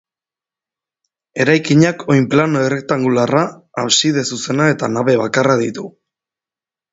[1.43, 3.43] Eraikinak oinplano errektangularra,
[3.83, 5.87] abside zuzena eta nabe bakarra ditu.